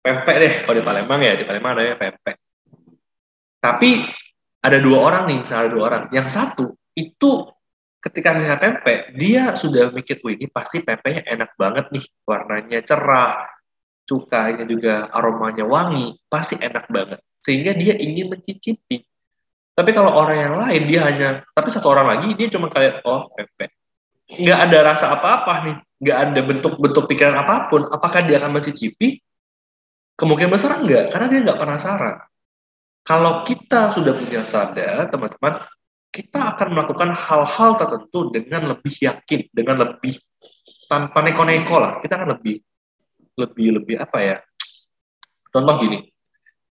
pempek 0.03 0.37
deh, 0.41 0.55
kalau 0.67 0.77
di 0.79 0.85
Palembang 0.87 1.21
ya, 1.23 1.37
di 1.39 1.45
Palembang 1.47 1.79
ada 1.79 1.95
pempek. 1.99 2.37
Tapi 3.63 4.03
ada 4.63 4.79
dua 4.83 4.99
orang 4.99 5.23
nih, 5.31 5.39
misalnya 5.47 5.69
dua 5.71 5.83
orang. 5.91 6.03
Yang 6.11 6.29
satu 6.33 6.67
itu 6.97 7.47
ketika 8.03 8.35
melihat 8.35 8.59
pempek, 8.59 9.15
dia 9.15 9.55
sudah 9.55 9.95
mikir, 9.95 10.19
wih 10.27 10.35
ini 10.41 10.51
pasti 10.51 10.83
pempeknya 10.83 11.23
enak 11.29 11.55
banget 11.55 11.87
nih, 11.95 12.05
warnanya 12.27 12.81
cerah, 12.83 13.47
cukainya 14.07 14.65
juga 14.67 15.09
aromanya 15.11 15.65
wangi, 15.67 16.19
pasti 16.27 16.59
enak 16.59 16.91
banget. 16.91 17.21
Sehingga 17.43 17.75
dia 17.75 17.99
ingin 17.99 18.31
mencicipi. 18.31 19.03
Tapi 19.73 19.91
kalau 19.97 20.13
orang 20.13 20.39
yang 20.39 20.55
lain, 20.61 20.83
dia 20.85 21.01
hanya, 21.09 21.29
tapi 21.57 21.73
satu 21.73 21.89
orang 21.89 22.07
lagi, 22.07 22.37
dia 22.37 22.53
cuma 22.53 22.69
kayak, 22.69 23.01
oh 23.09 23.33
pempek. 23.33 23.73
Nggak 24.29 24.59
ada 24.69 24.79
rasa 24.93 25.07
apa-apa 25.17 25.55
nih, 25.65 25.77
nggak 26.03 26.19
ada 26.19 26.41
bentuk-bentuk 26.45 27.05
pikiran 27.09 27.37
apa 27.41 27.73
pun, 27.73 27.89
apakah 27.89 28.21
dia 28.25 28.37
akan 28.37 28.61
mencicipi? 28.61 29.17
Kemungkinan 30.13 30.53
besar 30.53 30.77
enggak, 30.77 31.09
karena 31.09 31.27
dia 31.33 31.41
nggak 31.41 31.59
penasaran. 31.59 32.17
Kalau 33.03 33.43
kita 33.43 33.91
sudah 33.97 34.13
punya 34.15 34.47
sadar, 34.47 35.09
teman-teman, 35.11 35.67
kita 36.13 36.55
akan 36.55 36.69
melakukan 36.77 37.11
hal-hal 37.17 37.71
tertentu 37.81 38.29
dengan 38.31 38.77
lebih 38.77 38.95
yakin, 38.95 39.41
dengan 39.51 39.77
lebih 39.89 40.21
tanpa 40.87 41.25
neko-neko 41.25 41.81
lah. 41.81 41.99
Kita 42.05 42.21
akan 42.21 42.39
lebih, 42.39 42.61
lebih, 43.37 43.81
lebih 43.81 43.97
apa 44.01 44.19
ya? 44.21 44.37
Contoh 45.53 45.75
gini, 45.81 46.09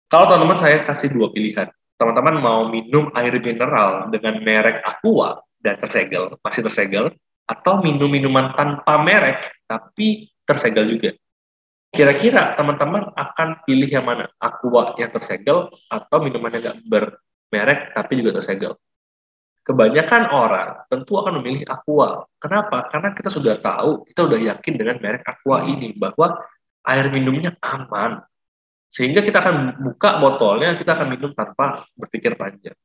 kalau 0.09 0.25
teman-teman 0.27 0.57
saya 0.59 0.81
kasih 0.81 1.13
dua 1.13 1.29
pilihan, 1.29 1.69
teman-teman 1.95 2.35
mau 2.41 2.59
minum 2.67 3.13
air 3.13 3.37
mineral 3.37 4.09
dengan 4.09 4.41
merek 4.41 4.81
Aqua 4.81 5.39
dan 5.61 5.77
tersegel, 5.77 6.35
masih 6.41 6.65
tersegel, 6.65 7.13
atau 7.45 7.83
minum 7.83 8.09
minuman 8.09 8.55
tanpa 8.57 8.97
merek 9.01 9.45
tapi 9.69 10.31
tersegel 10.47 10.89
juga. 10.89 11.11
Kira-kira 11.91 12.55
teman-teman 12.55 13.11
akan 13.13 13.67
pilih 13.67 13.87
yang 13.91 14.07
mana? 14.07 14.31
Aqua 14.39 14.95
yang 14.95 15.11
tersegel 15.11 15.69
atau 15.91 16.17
minuman 16.23 16.49
yang 16.55 16.63
nggak 16.71 16.79
bermerek 16.87 17.79
tapi 17.93 18.23
juga 18.23 18.39
tersegel? 18.39 18.79
Kebanyakan 19.71 20.23
orang 20.35 20.69
tentu 20.91 21.15
akan 21.15 21.39
memilih 21.39 21.63
Aqua. 21.71 22.27
Kenapa? 22.43 22.91
Karena 22.91 23.15
kita 23.15 23.31
sudah 23.31 23.55
tahu, 23.63 24.03
kita 24.11 24.27
sudah 24.27 24.39
yakin 24.51 24.73
dengan 24.75 24.99
merek 24.99 25.23
Aqua 25.23 25.63
ini 25.63 25.95
bahwa 25.95 26.43
air 26.83 27.07
minumnya 27.07 27.55
aman. 27.63 28.19
Sehingga 28.91 29.23
kita 29.23 29.39
akan 29.39 29.79
buka 29.79 30.19
botolnya, 30.19 30.75
kita 30.75 30.99
akan 30.99 31.15
minum 31.15 31.31
tanpa 31.31 31.87
berpikir 31.95 32.35
panjang. 32.35 32.75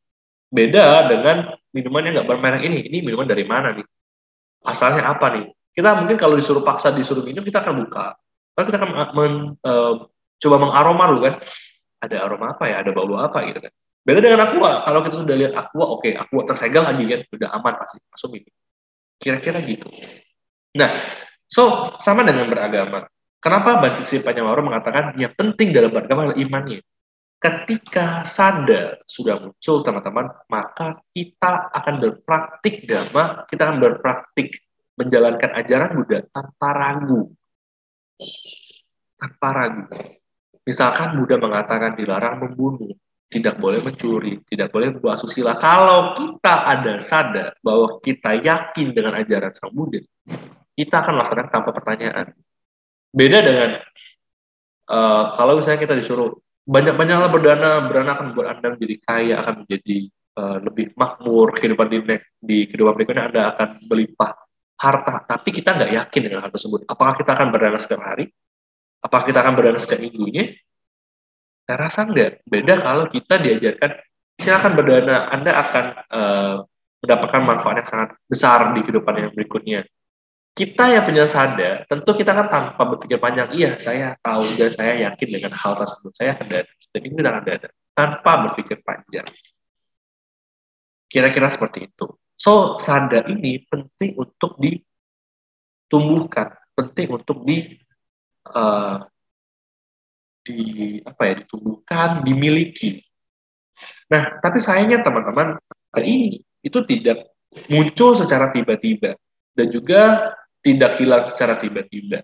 Beda 0.46 1.10
dengan 1.10 1.58
minuman 1.74 2.06
yang 2.06 2.22
nggak 2.22 2.28
bermerek 2.30 2.62
ini. 2.62 2.86
Ini 2.86 3.02
minuman 3.02 3.26
dari 3.26 3.42
mana 3.42 3.74
nih? 3.74 3.82
Asalnya 4.62 5.10
apa 5.10 5.26
nih? 5.34 5.50
Kita 5.74 5.98
mungkin 5.98 6.14
kalau 6.14 6.38
disuruh 6.38 6.62
paksa 6.62 6.94
disuruh 6.94 7.26
minum, 7.26 7.42
kita 7.42 7.66
akan 7.66 7.82
buka 7.82 8.14
Lalu 8.56 8.64
kita 8.72 8.78
akan 8.80 8.90
men, 9.12 9.34
uh, 9.60 10.08
coba 10.40 10.56
mengaroma 10.56 11.04
dulu 11.12 11.20
kan, 11.28 11.34
ada 12.00 12.16
aroma 12.24 12.56
apa 12.56 12.64
ya, 12.72 12.80
ada 12.80 12.90
bau 12.96 13.12
apa 13.20 13.44
gitu 13.52 13.60
kan. 13.68 13.72
Beda 14.06 14.22
dengan 14.22 14.46
aqua, 14.46 14.86
kalau 14.86 15.02
kita 15.02 15.16
sudah 15.18 15.34
lihat 15.34 15.52
aqua, 15.58 15.84
oke, 15.98 16.06
okay, 16.06 16.14
aqua 16.14 16.46
tersegel 16.46 16.86
lagi 16.86 17.04
kan, 17.10 17.20
sudah 17.26 17.48
aman 17.58 17.74
pasti, 17.74 17.98
langsung 18.06 18.32
ini. 18.38 18.50
Kira-kira 19.18 19.58
gitu. 19.66 19.90
Nah, 20.78 20.90
so 21.50 21.90
sama 21.98 22.22
dengan 22.22 22.46
beragama. 22.46 23.10
Kenapa 23.42 23.82
Bantisi 23.82 24.22
Panyawaro 24.22 24.62
mengatakan 24.62 25.18
yang 25.18 25.34
penting 25.34 25.74
dalam 25.74 25.90
beragama 25.90 26.30
adalah 26.30 26.38
imannya? 26.38 26.86
Ketika 27.36 28.22
sadar 28.22 29.02
sudah 29.04 29.42
muncul 29.42 29.82
teman-teman, 29.82 30.30
maka 30.48 31.02
kita 31.10 31.68
akan 31.74 31.94
berpraktik 32.00 32.86
dhamma, 32.86 33.44
kita 33.50 33.68
akan 33.68 33.78
berpraktik 33.82 34.62
menjalankan 34.96 35.50
ajaran 35.52 35.90
Buddha 36.00 36.24
tanpa 36.32 36.68
ragu 36.72 37.34
tanpa 39.16 39.48
ragu. 39.52 39.84
Misalkan 40.66 41.16
Buddha 41.16 41.38
mengatakan 41.40 41.94
dilarang 41.96 42.42
membunuh, 42.42 42.92
tidak 43.26 43.58
boleh 43.58 43.82
mencuri, 43.82 44.38
tidak 44.46 44.70
boleh 44.70 44.94
berbuat 44.94 45.18
susila. 45.18 45.58
Kalau 45.58 46.14
kita 46.14 46.54
ada 46.62 46.94
sadar 47.02 47.58
bahwa 47.58 47.98
kita 47.98 48.38
yakin 48.38 48.94
dengan 48.94 49.18
ajaran 49.18 49.50
Sang 49.50 49.74
Buddha, 49.74 49.98
kita 50.78 50.94
akan 51.02 51.12
melaksanakan 51.18 51.50
tanpa 51.50 51.70
pertanyaan. 51.74 52.30
Beda 53.10 53.38
dengan 53.42 53.70
uh, 54.86 55.24
kalau 55.34 55.58
misalnya 55.58 55.80
kita 55.82 55.94
disuruh 55.98 56.38
banyak-banyaklah 56.66 57.30
berdana, 57.30 57.70
berdana 57.86 58.10
akan 58.14 58.24
membuat 58.30 58.46
Anda 58.58 58.78
menjadi 58.78 58.94
kaya, 59.02 59.34
akan 59.42 59.54
menjadi 59.66 59.98
uh, 60.38 60.58
lebih 60.62 60.86
makmur, 60.94 61.54
kehidupan 61.58 61.86
di, 61.90 61.98
di 62.38 62.58
kehidupan 62.70 62.94
berikutnya 62.94 63.24
Anda 63.30 63.42
akan 63.54 63.68
berlimpah 63.90 64.32
harta, 64.76 65.24
tapi 65.24 65.50
kita 65.50 65.74
nggak 65.74 65.90
yakin 65.94 66.20
dengan 66.30 66.40
hal 66.46 66.52
tersebut. 66.52 66.84
Apakah 66.86 67.16
kita 67.16 67.32
akan 67.32 67.48
berdana 67.50 67.78
setiap 67.80 68.02
hari? 68.04 68.30
Apakah 69.00 69.24
kita 69.24 69.38
akan 69.40 69.52
berdana 69.56 69.78
setiap 69.80 70.02
minggunya? 70.02 70.52
Saya 71.66 71.82
rasa 71.82 72.06
enggak. 72.06 72.46
Beda 72.46 72.78
kalau 72.78 73.10
kita 73.10 73.42
diajarkan, 73.42 73.90
silakan 74.38 74.72
berdana, 74.78 75.26
Anda 75.34 75.50
akan 75.50 75.84
uh, 76.14 76.56
mendapatkan 77.02 77.42
manfaat 77.42 77.82
yang 77.82 77.90
sangat 77.90 78.14
besar 78.30 78.70
di 78.70 78.86
kehidupan 78.86 79.18
yang 79.18 79.34
berikutnya. 79.34 79.82
Kita 80.56 80.88
yang 80.88 81.04
punya 81.04 81.28
sadar, 81.28 81.84
tentu 81.84 82.16
kita 82.16 82.32
kan 82.32 82.48
tanpa 82.48 82.80
berpikir 82.88 83.20
panjang, 83.20 83.52
iya 83.52 83.76
saya 83.76 84.16
tahu 84.24 84.56
dan 84.56 84.72
saya 84.72 85.04
yakin 85.04 85.36
dengan 85.36 85.52
hal 85.52 85.76
tersebut, 85.76 86.16
saya 86.16 86.32
akan 86.32 86.48
dana, 86.48 86.64
dan 86.64 87.00
ini 87.04 87.20
akan 87.20 87.44
dana, 87.44 87.68
tanpa 87.92 88.32
berpikir 88.48 88.80
panjang. 88.80 89.28
Kira-kira 91.12 91.52
seperti 91.52 91.92
itu. 91.92 92.08
So, 92.40 92.80
sadar 92.80 93.28
ini 93.28 93.68
penting 93.68 94.16
untuk 94.16 94.56
ditumbuhkan, 94.56 96.56
penting 96.72 97.12
untuk 97.12 97.44
di 97.44 97.76
uh, 98.48 99.04
di 100.46 100.58
apa 101.02 101.22
ya 101.26 101.34
ditumbuhkan, 101.42 102.22
dimiliki. 102.22 103.02
Nah, 104.06 104.38
tapi 104.38 104.62
sayangnya 104.62 105.02
teman-teman 105.02 105.58
ini 105.98 106.38
itu 106.62 106.78
tidak 106.86 107.34
muncul 107.66 108.14
secara 108.14 108.54
tiba-tiba 108.54 109.18
dan 109.58 109.66
juga 109.74 110.32
tidak 110.62 111.02
hilang 111.02 111.26
secara 111.26 111.58
tiba-tiba. 111.58 112.22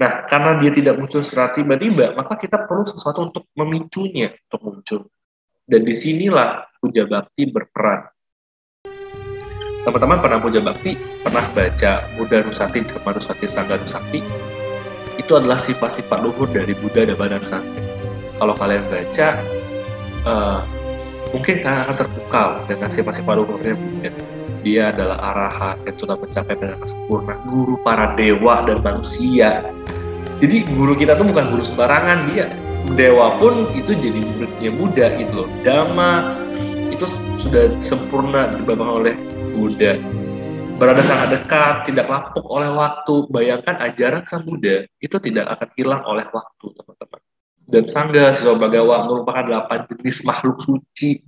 Nah, 0.00 0.24
karena 0.26 0.58
dia 0.58 0.72
tidak 0.72 0.96
muncul 0.96 1.20
secara 1.20 1.52
tiba-tiba, 1.52 2.16
maka 2.16 2.40
kita 2.40 2.64
perlu 2.64 2.88
sesuatu 2.88 3.30
untuk 3.30 3.44
memicunya 3.54 4.32
untuk 4.48 4.60
muncul. 4.64 5.00
Dan 5.64 5.84
di 5.84 5.94
sinilah 5.96 6.66
puja 6.80 7.08
bakti 7.08 7.48
berperan 7.48 8.14
teman-teman 9.84 10.16
pernah 10.16 10.40
puja 10.40 10.64
bakti, 10.64 10.96
pernah 11.20 11.44
baca 11.52 12.08
Buddha 12.16 12.40
Nusati, 12.40 12.80
Dhamma 12.88 13.20
Nusati, 13.20 13.44
Sangga 13.44 13.76
Nusati, 13.76 14.20
itu 15.16 15.32
adalah 15.34 15.58
sifat-sifat 15.62 16.18
luhur 16.22 16.50
dari 16.50 16.74
Buddha 16.78 17.06
dan 17.06 17.16
Badan 17.16 17.42
Sangha. 17.46 17.82
Kalau 18.34 18.54
kalian 18.58 18.82
baca, 18.90 19.28
uh, 20.26 20.60
mungkin 21.30 21.62
kalian 21.62 21.80
akan 21.86 21.96
terpukau 21.96 22.48
dengan 22.66 22.88
sifat-sifat 22.90 23.34
luhurnya 23.38 23.74
Buddha. 23.78 24.10
Dia 24.64 24.96
adalah 24.96 25.20
arahat 25.20 25.76
yang 25.84 25.96
sudah 26.00 26.16
mencapai 26.16 26.56
dengan 26.56 26.80
sempurna, 26.88 27.36
guru 27.44 27.76
para 27.84 28.16
dewa 28.16 28.64
dan 28.64 28.80
manusia. 28.80 29.60
Jadi 30.40 30.64
guru 30.72 30.96
kita 30.96 31.20
tuh 31.20 31.28
bukan 31.28 31.52
guru 31.52 31.62
sembarangan, 31.62 32.32
dia 32.32 32.48
dewa 32.96 33.36
pun 33.36 33.68
itu 33.76 33.92
jadi 33.92 34.20
muridnya 34.24 34.70
Buddha 34.76 35.06
gitu 35.20 35.32
loh. 35.44 35.48
Dhamma 35.64 36.36
itu 36.88 37.04
sudah 37.44 37.76
sempurna 37.84 38.56
dibawakan 38.56 38.88
oleh 39.04 39.14
Buddha. 39.52 40.00
Berada 40.74 41.06
sangat 41.06 41.28
dekat, 41.38 41.86
tidak 41.86 42.10
lapuk 42.10 42.42
oleh 42.50 42.66
waktu. 42.74 43.30
Bayangkan 43.30 43.78
ajaran 43.78 44.26
Sang 44.26 44.42
Buddha 44.42 44.82
itu 44.98 45.16
tidak 45.22 45.46
akan 45.54 45.68
hilang 45.78 46.02
oleh 46.02 46.26
waktu, 46.34 46.66
teman-teman. 46.74 47.20
Dan 47.62 47.84
Sangga 47.86 48.34
Siswa 48.34 48.58
Bagawa 48.58 49.06
merupakan 49.06 49.46
delapan 49.46 49.86
jenis 49.86 50.26
makhluk 50.26 50.58
suci 50.66 51.22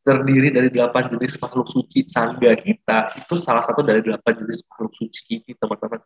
terdiri 0.00 0.48
dari 0.48 0.72
delapan 0.72 1.12
jenis 1.12 1.36
makhluk 1.36 1.68
suci 1.68 2.08
sangga 2.08 2.56
kita 2.56 3.20
itu 3.20 3.36
salah 3.36 3.60
satu 3.60 3.84
dari 3.84 4.00
delapan 4.00 4.32
jenis 4.32 4.64
makhluk 4.64 4.96
suci 4.96 5.44
ini 5.44 5.52
teman-teman. 5.52 6.00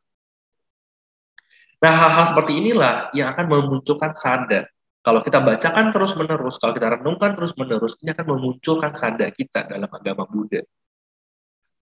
Nah 1.79 1.95
hal-hal 1.95 2.25
seperti 2.35 2.53
inilah 2.59 3.15
yang 3.15 3.31
akan 3.31 3.47
memunculkan 3.49 4.19
sada. 4.19 4.67
Kalau 5.05 5.21
kita 5.23 5.39
bacakan 5.39 5.93
terus-menerus, 5.93 6.57
kalau 6.57 6.73
kita 6.73 6.97
renungkan 6.97 7.37
terus-menerus, 7.37 7.95
ini 8.01 8.17
akan 8.17 8.25
memunculkan 8.25 8.97
sada 8.97 9.29
kita 9.31 9.69
dalam 9.69 9.89
agama 9.93 10.25
Buddha. 10.25 10.65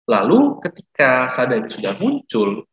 Lalu 0.09 0.57
ketika 0.65 1.29
sada 1.29 1.61
ini 1.61 1.69
sudah 1.69 1.93
muncul, 2.01 2.65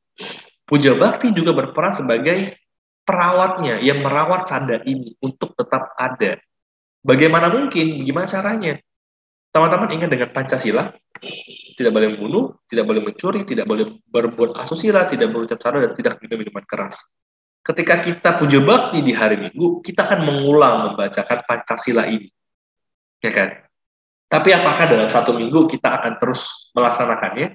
puja 0.64 0.96
bakti 0.96 1.36
juga 1.36 1.52
berperan 1.52 1.92
sebagai 1.92 2.56
perawatnya 3.04 3.84
yang 3.84 4.00
merawat 4.00 4.48
sada 4.48 4.80
ini 4.88 5.12
untuk 5.20 5.52
tetap 5.52 5.92
ada. 6.00 6.40
Bagaimana 7.04 7.52
mungkin? 7.52 8.02
Gimana 8.08 8.24
caranya? 8.24 8.80
Teman-teman 9.52 9.88
ingat 10.00 10.10
dengan 10.10 10.28
Pancasila, 10.32 10.90
tidak 11.76 11.92
boleh 11.92 12.08
membunuh, 12.16 12.60
tidak 12.68 12.84
boleh 12.88 13.00
mencuri, 13.04 13.44
tidak 13.44 13.68
boleh 13.68 14.00
berbuat 14.08 14.56
asusila, 14.56 15.08
tidak 15.08 15.32
boleh 15.32 15.48
ucap 15.48 15.60
dan 15.60 15.92
tidak 15.96 16.20
minum 16.24 16.40
minuman 16.40 16.64
keras. 16.64 16.96
Ketika 17.60 17.98
kita 18.00 18.30
puja 18.40 18.62
bakti 18.64 19.02
di 19.02 19.12
hari 19.12 19.36
Minggu, 19.36 19.84
kita 19.84 20.08
akan 20.08 20.24
mengulang 20.24 20.92
membacakan 20.92 21.44
Pancasila 21.44 22.06
ini. 22.08 22.30
Ya 23.18 23.32
kan? 23.32 23.65
Tapi 24.26 24.50
apakah 24.50 24.84
dalam 24.90 25.08
satu 25.08 25.38
minggu 25.38 25.70
kita 25.70 26.02
akan 26.02 26.18
terus 26.18 26.70
melaksanakannya? 26.74 27.54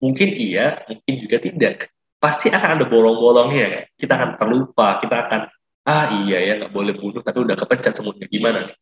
Mungkin 0.00 0.28
iya, 0.32 0.80
mungkin 0.88 1.14
juga 1.20 1.36
tidak. 1.36 1.92
Pasti 2.16 2.48
akan 2.48 2.80
ada 2.80 2.84
bolong-bolongnya. 2.88 3.92
Kita 3.92 4.16
akan 4.16 4.30
terlupa, 4.40 4.96
kita 5.04 5.28
akan, 5.28 5.40
ah 5.84 6.06
iya 6.24 6.38
ya, 6.40 6.52
nggak 6.64 6.72
boleh 6.72 6.96
bunuh, 6.96 7.20
tapi 7.20 7.44
udah 7.44 7.56
kepencet 7.60 7.92
semuanya. 7.92 8.24
Gimana 8.28 8.58
nih? 8.72 8.76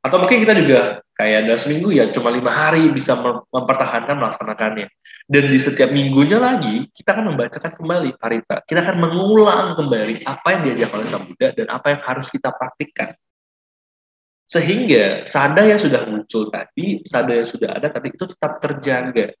Atau 0.00 0.22
mungkin 0.22 0.38
kita 0.46 0.54
juga 0.54 1.02
kayak 1.18 1.50
dalam 1.50 1.60
seminggu 1.60 1.90
ya 1.90 2.06
cuma 2.14 2.30
lima 2.30 2.54
hari 2.54 2.86
bisa 2.94 3.18
mempertahankan 3.50 4.16
melaksanakannya. 4.16 4.86
Dan 5.26 5.44
di 5.50 5.58
setiap 5.58 5.90
minggunya 5.90 6.38
lagi 6.38 6.86
kita 6.94 7.18
akan 7.18 7.34
membacakan 7.34 7.74
kembali 7.74 8.14
parita. 8.14 8.62
Kita 8.62 8.86
akan 8.86 8.96
mengulang 9.02 9.74
kembali 9.74 10.22
apa 10.22 10.48
yang 10.54 10.62
diajarkan 10.70 10.96
oleh 11.02 11.10
Sang 11.10 11.26
dan 11.34 11.66
apa 11.66 11.86
yang 11.90 12.00
harus 12.06 12.30
kita 12.30 12.54
praktikkan. 12.54 13.18
Sehingga 14.46 15.26
sada 15.26 15.66
yang 15.66 15.82
sudah 15.82 16.06
muncul 16.06 16.48
tadi, 16.54 17.02
sada 17.02 17.34
yang 17.34 17.48
sudah 17.50 17.74
ada 17.74 17.90
tadi 17.90 18.14
itu 18.14 18.24
tetap 18.30 18.62
terjaga. 18.62 19.34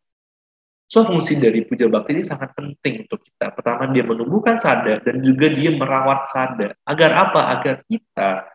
So 0.86 1.02
fungsi 1.02 1.38
dari 1.38 1.66
puja 1.66 1.90
bakti 1.90 2.14
ini 2.14 2.22
sangat 2.22 2.54
penting 2.54 3.06
untuk 3.06 3.22
kita. 3.22 3.54
Pertama 3.54 3.90
dia 3.90 4.06
menumbuhkan 4.06 4.58
sada 4.62 5.02
dan 5.02 5.18
juga 5.22 5.50
dia 5.50 5.74
merawat 5.74 6.30
sada. 6.30 6.74
Agar 6.86 7.10
apa? 7.14 7.58
Agar 7.58 7.82
kita 7.86 8.50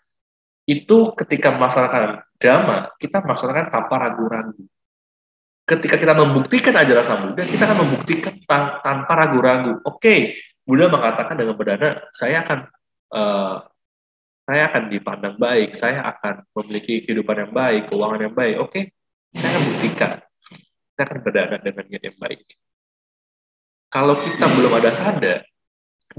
itu 0.68 1.12
ketika 1.20 1.52
melaksanakan 1.56 2.24
dhamma, 2.40 2.96
kita 2.96 3.20
melaksanakan 3.20 3.66
tanpa 3.68 3.96
ragu-ragu. 4.00 4.64
Ketika 5.68 5.96
kita 5.96 6.14
membuktikan 6.16 6.74
ajaran 6.76 7.06
Sang 7.06 7.22
Buddha, 7.32 7.44
kita 7.48 7.64
akan 7.64 7.80
membuktikan 7.88 8.34
tan 8.44 8.64
tanpa 8.84 9.14
ragu-ragu. 9.14 9.80
Oke, 9.88 10.00
okay, 10.00 10.20
Buddha 10.68 10.92
mengatakan 10.92 11.36
dengan 11.36 11.56
berdana, 11.56 12.02
saya 12.12 12.44
akan 12.44 12.60
uh, 13.16 13.56
saya 14.52 14.68
akan 14.68 14.92
dipandang 14.92 15.40
baik, 15.40 15.80
saya 15.80 16.04
akan 16.04 16.44
memiliki 16.60 17.08
kehidupan 17.08 17.48
yang 17.48 17.52
baik, 17.56 17.88
keuangan 17.88 18.20
yang 18.20 18.36
baik. 18.36 18.56
Oke, 18.60 18.68
okay, 18.68 18.84
saya 19.32 19.48
akan 19.56 19.64
buktikan. 19.64 20.12
Saya 20.92 21.04
akan 21.08 21.18
berdana 21.24 21.56
dengan 21.64 21.84
niat 21.88 22.04
yang 22.04 22.18
baik. 22.20 22.40
Kalau 23.88 24.16
kita 24.20 24.46
belum 24.52 24.74
ada 24.76 24.92
sadar, 24.92 25.48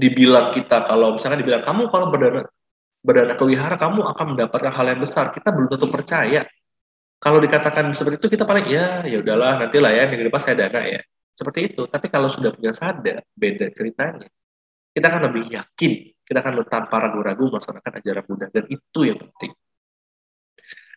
dibilang 0.01 0.49
kita 0.49 0.81
kalau 0.89 1.13
misalnya 1.13 1.45
dibilang 1.45 1.61
kamu 1.61 1.93
kalau 1.93 2.09
berdana 2.09 2.41
berdana 3.05 3.37
ke 3.37 3.43
wihara 3.45 3.77
kamu 3.77 4.01
akan 4.01 4.25
mendapatkan 4.33 4.73
hal 4.73 4.85
yang 4.89 5.01
besar. 5.05 5.29
Kita 5.29 5.53
belum 5.53 5.69
tentu 5.69 5.93
percaya. 5.93 6.41
Kalau 7.21 7.37
dikatakan 7.37 7.93
seperti 7.93 8.17
itu 8.17 8.33
kita 8.33 8.49
paling 8.49 8.65
ya 8.65 9.05
ya 9.05 9.21
udahlah 9.21 9.61
nanti 9.61 9.77
lah 9.77 9.93
ya 9.93 10.09
minggu 10.09 10.33
depan 10.33 10.41
saya 10.41 10.57
dana 10.57 10.81
ya. 10.81 11.05
Seperti 11.37 11.69
itu. 11.69 11.85
Tapi 11.85 12.09
kalau 12.09 12.33
sudah 12.33 12.49
punya 12.49 12.73
sadar 12.73 13.21
beda 13.37 13.69
ceritanya. 13.77 14.25
Kita 14.89 15.05
akan 15.05 15.21
lebih 15.29 15.53
yakin 15.53 16.12
kita 16.23 16.39
akan 16.39 16.63
tanpa 16.65 16.95
ragu-ragu 17.03 17.51
melaksanakan 17.51 17.91
ajaran 17.99 18.23
Buddha 18.25 18.47
dan 18.51 18.65
itu 18.71 18.99
yang 19.03 19.19
penting 19.19 19.51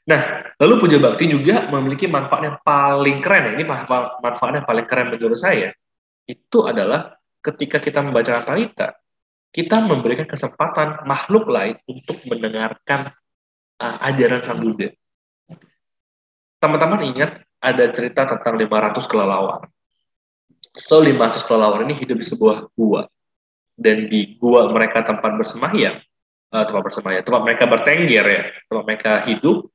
Nah, 0.06 0.54
lalu 0.62 0.86
puja 0.86 1.02
bakti 1.02 1.26
juga 1.26 1.66
memiliki 1.66 2.06
manfaat 2.06 2.42
yang 2.46 2.56
paling 2.62 3.18
keren. 3.18 3.50
Ya. 3.50 3.52
Ini 3.58 3.64
manfaat, 3.66 4.22
manfaat 4.22 4.62
yang 4.62 4.66
paling 4.66 4.86
keren 4.86 5.10
menurut 5.10 5.34
saya. 5.34 5.74
Itu 6.22 6.62
adalah 6.62 7.18
ketika 7.42 7.82
kita 7.82 8.06
membaca 8.06 8.38
parita, 8.46 8.94
kita 9.50 9.82
memberikan 9.82 10.30
kesempatan 10.30 11.02
makhluk 11.10 11.50
lain 11.50 11.74
untuk 11.90 12.22
mendengarkan 12.22 13.10
uh, 13.82 13.96
ajaran 14.06 14.46
Sang 14.46 14.62
Buddha. 14.62 14.94
Teman-teman 16.62 17.02
ingat 17.02 17.42
ada 17.58 17.84
cerita 17.90 18.30
tentang 18.30 18.54
500 18.62 19.10
kelelawar. 19.10 19.66
So 20.86 21.02
500 21.02 21.42
kelelawar 21.42 21.82
ini 21.82 21.98
hidup 21.98 22.22
di 22.22 22.26
sebuah 22.26 22.70
gua. 22.78 23.10
Dan 23.76 24.08
di 24.08 24.40
gua 24.40 24.72
mereka 24.72 25.04
tempat 25.04 25.36
bersemayam, 25.36 26.00
uh, 26.50 26.64
tempat 26.64 26.82
bersemayam, 26.82 27.20
tempat 27.20 27.42
mereka 27.44 27.64
bertengger 27.68 28.24
ya, 28.24 28.42
tempat 28.72 28.84
mereka 28.88 29.12
hidup, 29.28 29.68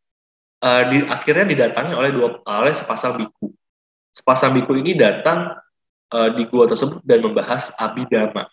uh, 0.66 0.84
di, 0.90 1.06
akhirnya 1.06 1.46
didatangi 1.46 1.94
oleh 1.94 2.10
dua 2.10 2.42
oleh 2.46 2.74
sepasang 2.74 3.22
biku. 3.22 3.54
Sepasang 4.12 4.58
biku 4.58 4.74
ini 4.74 4.98
datang 4.98 5.54
uh, 6.12 6.30
di 6.34 6.50
gua 6.50 6.66
tersebut 6.66 7.06
dan 7.06 7.22
membahas 7.22 7.70
abidama 7.78 8.50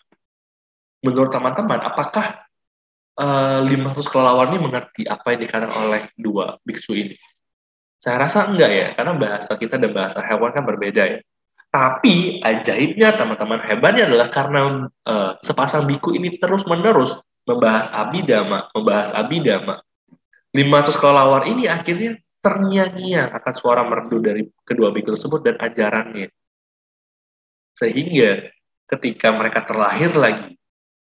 menurut 1.03 1.31
teman-teman, 1.31 1.79
apakah 1.79 2.43
uh, 3.19 3.63
eh, 3.63 3.75
500 3.75 4.11
kelelawar 4.11 4.51
ini 4.51 4.59
mengerti 4.59 5.01
apa 5.07 5.35
yang 5.35 5.39
dikatakan 5.47 5.75
oleh 5.75 6.01
dua 6.19 6.59
biksu 6.63 6.95
ini? 6.95 7.15
Saya 7.99 8.15
rasa 8.27 8.47
enggak 8.47 8.71
ya, 8.71 8.87
karena 8.95 9.13
bahasa 9.19 9.51
kita 9.59 9.75
dan 9.75 9.91
bahasa 9.91 10.23
hewan 10.23 10.51
kan 10.55 10.63
berbeda 10.63 11.03
ya. 11.03 11.19
Tapi 11.69 12.41
ajaibnya 12.41 13.13
teman-teman 13.13 13.61
hebatnya 13.61 14.09
adalah 14.09 14.29
karena 14.33 14.89
uh, 15.05 15.37
sepasang 15.45 15.85
biku 15.85 16.17
ini 16.17 16.41
terus-menerus 16.41 17.13
membahas 17.45 17.93
abidama, 17.93 18.73
membahas 18.73 19.13
abidama. 19.13 19.85
500 20.49 20.97
kelelawar 20.97 21.45
ini 21.45 21.69
akhirnya 21.69 22.17
ternyanyi 22.41 23.21
akan 23.21 23.53
suara 23.53 23.85
merdu 23.85 24.17
dari 24.17 24.49
kedua 24.65 24.89
biku 24.89 25.13
tersebut 25.13 25.45
dan 25.45 25.55
ajarannya. 25.61 26.33
Sehingga 27.77 28.49
ketika 28.89 29.29
mereka 29.29 29.69
terlahir 29.69 30.09
lagi 30.17 30.57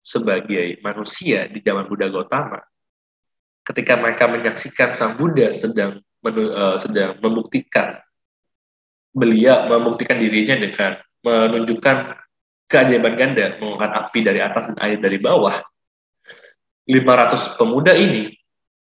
sebagai 0.05 0.77
manusia 0.85 1.49
di 1.49 1.57
zaman 1.65 1.89
Buddha 1.89 2.05
Gautama, 2.13 2.61
ketika 3.65 3.97
mereka 3.97 4.29
menyaksikan 4.29 4.93
Sang 4.93 5.17
Buddha 5.17 5.57
sedang 5.57 6.05
uh, 6.21 6.77
sedang 6.77 7.17
membuktikan 7.17 7.97
beliau 9.11 9.67
membuktikan 9.67 10.17
dirinya 10.17 10.55
dengan 10.59 10.91
menunjukkan 11.21 11.97
keajaiban 12.71 13.13
ganda 13.19 13.59
menggunakan 13.59 13.91
api 14.07 14.19
dari 14.23 14.39
atas 14.39 14.71
dan 14.71 14.77
air 14.79 14.97
dari 14.97 15.19
bawah. 15.19 15.59
500 16.87 17.59
pemuda 17.61 17.93
ini 17.93 18.31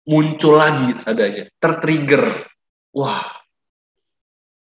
muncul 0.07 0.57
lagi 0.57 0.95
sadanya 0.97 1.49
tertrigger. 1.60 2.47
Wah 2.95 3.25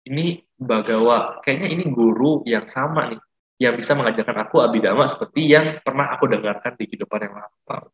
ini 0.06 0.46
Bagawa 0.56 1.44
kayaknya 1.44 1.68
ini 1.68 1.84
guru 1.92 2.40
yang 2.48 2.64
sama 2.72 3.12
nih 3.12 3.20
yang 3.60 3.76
bisa 3.76 3.92
mengajarkan 3.92 4.48
aku 4.48 4.64
abidama 4.64 5.04
seperti 5.04 5.52
yang 5.52 5.84
pernah 5.84 6.16
aku 6.16 6.32
dengarkan 6.32 6.80
di 6.80 6.88
kehidupan 6.88 7.28
yang 7.28 7.36
lampau. 7.44 7.92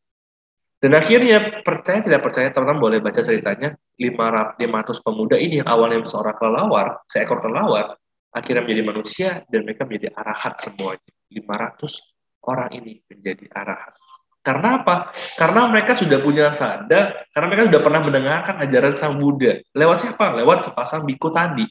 Dan 0.81 0.97
akhirnya 0.97 1.61
percaya 1.61 2.01
tidak 2.01 2.25
percaya 2.25 2.49
teman-teman 2.49 2.81
boleh 2.81 2.99
baca 3.05 3.21
ceritanya 3.21 3.77
500 4.01 4.57
pemuda 5.05 5.37
ini 5.37 5.61
yang 5.61 5.69
awalnya 5.69 6.01
seorang 6.09 6.33
kelelawar, 6.41 7.05
seekor 7.05 7.37
kelelawar, 7.37 8.01
akhirnya 8.33 8.65
menjadi 8.65 8.83
manusia 8.89 9.29
dan 9.45 9.61
mereka 9.61 9.85
menjadi 9.85 10.09
arahat 10.17 10.57
semuanya. 10.57 11.11
500 11.29 12.49
orang 12.49 12.69
ini 12.73 12.97
menjadi 13.05 13.45
arahat. 13.53 13.93
Karena 14.41 14.81
apa? 14.81 15.13
Karena 15.37 15.69
mereka 15.69 15.93
sudah 15.93 16.17
punya 16.17 16.49
sadar, 16.49 17.29
karena 17.29 17.45
mereka 17.45 17.63
sudah 17.69 17.81
pernah 17.85 18.01
mendengarkan 18.01 18.55
ajaran 18.65 18.93
Sang 18.97 19.21
Buddha. 19.21 19.61
Lewat 19.77 20.01
siapa? 20.01 20.33
Lewat 20.33 20.65
sepasang 20.65 21.05
biku 21.05 21.29
tadi. 21.29 21.61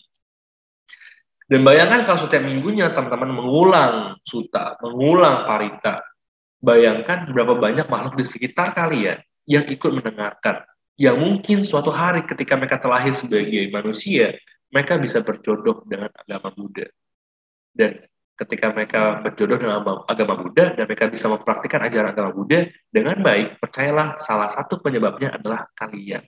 Dan 1.51 1.67
bayangkan 1.67 2.07
kalau 2.07 2.31
setiap 2.31 2.47
minggunya 2.47 2.95
teman-teman 2.95 3.43
mengulang 3.43 3.95
suta, 4.23 4.79
mengulang 4.87 5.51
parita, 5.51 5.99
bayangkan 6.61 7.29
berapa 7.33 7.57
banyak 7.57 7.89
makhluk 7.89 8.21
di 8.21 8.25
sekitar 8.29 8.77
kalian 8.77 9.21
yang 9.49 9.65
ikut 9.67 9.91
mendengarkan. 9.91 10.63
Yang 11.01 11.17
mungkin 11.17 11.59
suatu 11.65 11.89
hari 11.89 12.29
ketika 12.29 12.61
mereka 12.61 12.77
terlahir 12.77 13.17
sebagai 13.17 13.73
manusia, 13.73 14.37
mereka 14.69 15.01
bisa 15.01 15.25
berjodoh 15.25 15.83
dengan 15.89 16.13
agama 16.13 16.53
Buddha. 16.53 16.87
Dan 17.73 18.05
ketika 18.37 18.73
mereka 18.73 19.25
berjodoh 19.25 19.57
dengan 19.57 19.81
agama 20.05 20.35
Buddha 20.41 20.77
dan 20.77 20.85
mereka 20.85 21.09
bisa 21.09 21.29
mempraktikkan 21.33 21.89
ajaran 21.89 22.13
agama 22.13 22.31
Buddha 22.37 22.69
dengan 22.93 23.17
baik, 23.25 23.61
percayalah 23.61 24.21
salah 24.21 24.53
satu 24.53 24.81
penyebabnya 24.85 25.41
adalah 25.41 25.69
kalian. 25.73 26.21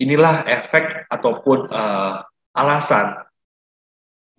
Inilah 0.00 0.48
efek 0.48 1.04
ataupun 1.12 1.68
uh, 1.68 2.24
alasan 2.56 3.28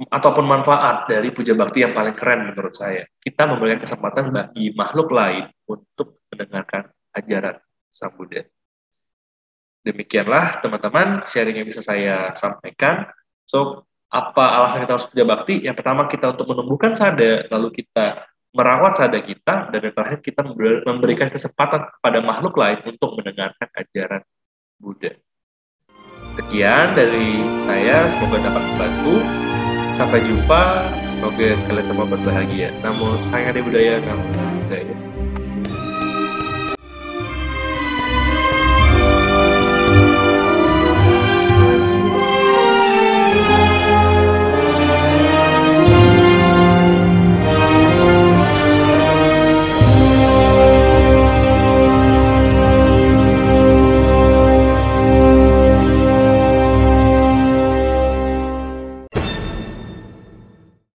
ataupun 0.07 0.45
manfaat 0.47 1.05
dari 1.05 1.29
puja 1.29 1.53
bakti 1.53 1.85
yang 1.85 1.93
paling 1.93 2.15
keren 2.17 2.49
menurut 2.49 2.73
saya. 2.73 3.05
Kita 3.21 3.45
memberikan 3.45 3.83
kesempatan 3.83 4.33
bagi 4.33 4.73
makhluk 4.73 5.13
lain 5.13 5.51
untuk 5.69 6.23
mendengarkan 6.33 6.89
ajaran 7.13 7.59
Sang 7.91 8.15
Buddha. 8.15 8.41
Demikianlah 9.81 10.61
teman-teman 10.61 11.25
sharing 11.25 11.61
yang 11.61 11.67
bisa 11.67 11.81
saya 11.81 12.31
sampaikan. 12.37 13.09
So, 13.49 13.89
apa 14.11 14.61
alasan 14.61 14.85
kita 14.85 14.93
harus 14.95 15.09
puja 15.09 15.25
bakti? 15.25 15.65
Yang 15.65 15.75
pertama 15.81 16.05
kita 16.05 16.37
untuk 16.37 16.47
menumbuhkan 16.53 16.93
sada, 16.93 17.49
lalu 17.49 17.81
kita 17.81 18.29
merawat 18.51 18.99
sada 18.99 19.19
kita, 19.23 19.71
dan 19.71 19.79
yang 19.79 19.95
terakhir 19.95 20.19
kita 20.21 20.43
memberikan 20.85 21.31
kesempatan 21.31 21.87
kepada 21.97 22.19
makhluk 22.19 22.59
lain 22.59 22.79
untuk 22.83 23.15
mendengarkan 23.15 23.67
ajaran 23.73 24.21
Buddha. 24.77 25.15
Sekian 26.35 26.95
dari 26.95 27.43
saya, 27.67 28.07
semoga 28.11 28.39
dapat 28.39 28.63
membantu. 28.63 29.50
Sampai 30.01 30.25
jumpa, 30.25 30.89
semoga 31.13 31.53
kalian 31.69 31.85
semua 31.85 32.09
berbahagia. 32.09 32.73
Namo 32.81 33.21
Sayang 33.29 33.53
Budaya, 33.61 34.01
Namo 34.01 34.25
Budaya. 34.65 35.10